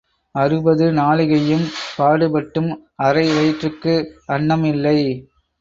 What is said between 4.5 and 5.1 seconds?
இல்லை.